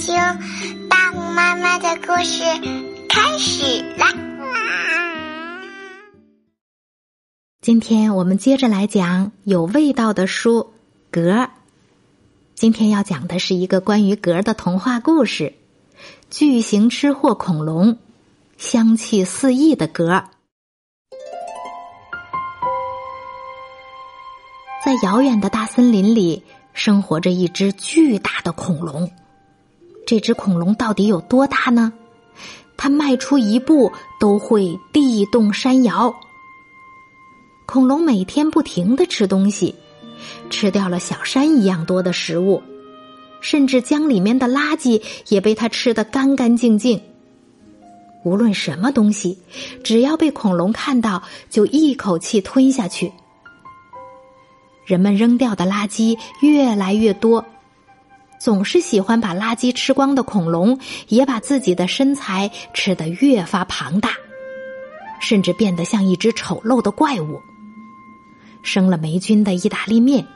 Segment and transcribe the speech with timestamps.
[0.00, 0.16] 听
[0.88, 2.42] 大红妈妈的故事
[3.06, 4.06] 开始啦！
[7.60, 10.72] 今天我们接着来讲有味道的书
[11.10, 11.50] 格。
[12.54, 15.52] 今天要讲的是一个关于格的童话故事——
[16.30, 17.98] 巨型吃货恐龙，
[18.56, 20.24] 香气四溢的格。
[24.82, 29.12] 在遥远的大森林里，生活着一只巨大的恐龙。
[30.10, 31.92] 这只恐龙到底有多大呢？
[32.76, 36.12] 它迈出一步都会地动山摇。
[37.64, 39.76] 恐龙每天不停的吃东西，
[40.50, 42.60] 吃掉了小山一样多的食物，
[43.40, 47.00] 甚至江里面的垃圾也被它吃得干干净净。
[48.24, 49.38] 无论什么东西，
[49.84, 53.12] 只要被恐龙看到，就一口气吞下去。
[54.84, 57.44] 人们扔掉的垃圾越来越多。
[58.40, 64.12] 总是喜欢把垃圾吃光的恐龙，也把自己的身材吃得越发庞大，
[65.20, 67.38] 甚至变得像一只丑陋的怪物。
[68.62, 70.26] 生了霉菌的意大利面，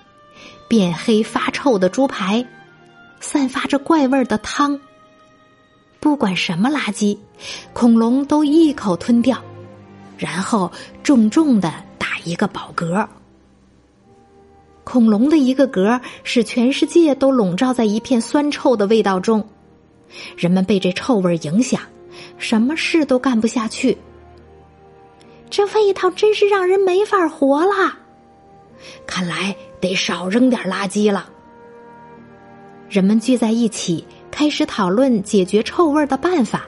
[0.69, 2.47] 变黑发臭的猪排，
[3.21, 4.79] 散发着怪味儿的汤。
[5.99, 7.19] 不管什么垃圾，
[7.73, 9.43] 恐龙都一口吞掉，
[10.19, 10.71] 然后
[11.03, 13.09] 重重的打一个饱嗝。
[14.85, 19.49] 恐龙的一个嗝使全世界都笼罩在一片酸臭的味道中，
[20.37, 21.81] 人们被这臭味影响，
[22.39, 23.97] 什么事都干不下去。
[25.51, 27.97] 这味道真是让人没法活了，
[29.07, 31.31] 看来得少扔点垃圾了。
[32.89, 36.65] 人们聚在一起，开始讨论解决臭味的办法。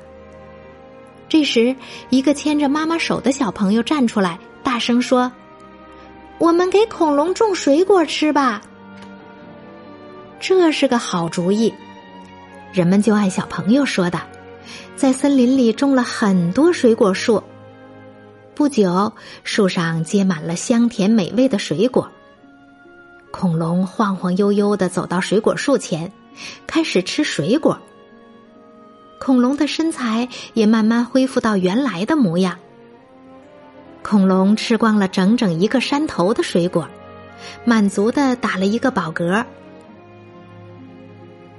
[1.28, 1.76] 这时，
[2.08, 5.30] 一个牵着妈妈手的小朋友站出来，大声说。
[6.38, 8.60] 我们给恐龙种水果吃吧，
[10.38, 11.72] 这是个好主意。
[12.72, 14.20] 人们就按小朋友说的，
[14.96, 17.42] 在森林里种了很多水果树。
[18.54, 19.12] 不久，
[19.44, 22.10] 树上结满了香甜美味的水果。
[23.30, 26.12] 恐龙晃晃悠悠的走到水果树前，
[26.66, 27.78] 开始吃水果。
[29.18, 32.58] 恐龙的身材也慢慢恢复到原来的模样。
[34.08, 36.88] 恐龙吃光了整整一个山头的水果，
[37.64, 39.44] 满足的打了一个饱嗝。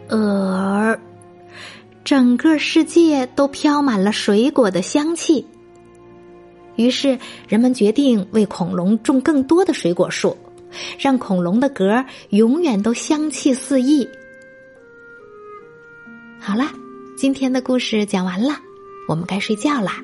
[0.07, 0.97] 呃，
[2.05, 5.45] 整个世界都飘满了水果的香气。
[6.77, 7.19] 于是
[7.49, 10.37] 人们决定为恐龙种更多的水果树，
[10.97, 14.07] 让恐龙的嗝永远都香气四溢。
[16.39, 16.71] 好了，
[17.17, 18.55] 今天的故事讲完了，
[19.09, 20.01] 我们该睡觉啦。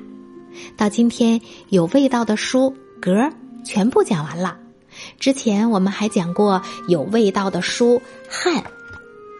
[0.76, 3.30] 到今天，有味道的书格
[3.64, 4.58] 全部讲完了。
[5.18, 8.62] 之前我们还讲过有味道的书汗，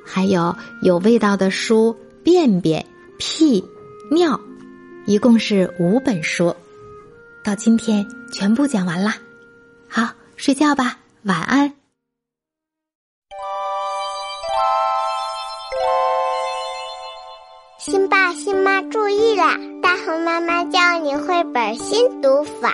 [0.04, 2.84] 还有有味道的书便便、
[3.18, 3.64] 屁、
[4.10, 4.40] 尿，
[5.06, 6.54] 一共是五本书。
[7.44, 9.14] 到今天全部讲完了，
[9.88, 11.72] 好睡觉吧，晚安。
[17.78, 19.58] 新爸新妈注意啦！
[19.84, 22.72] 大红妈妈教你绘本新读法，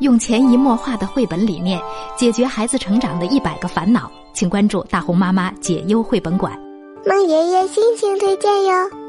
[0.00, 1.80] 用潜移默化的绘本理念
[2.14, 4.12] 解决孩子成长的一百个烦恼。
[4.34, 6.52] 请关注大红妈妈解忧绘本馆。
[7.06, 9.01] 孟爷爷心情推荐哟。